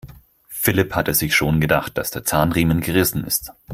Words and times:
Philipp 0.49 0.95
hatte 0.95 1.13
sich 1.13 1.35
schon 1.35 1.61
gedacht, 1.61 1.95
dass 1.95 2.09
der 2.09 2.23
Zahnriemen 2.23 2.81
gerissen 2.81 3.23
ist. 3.23 3.51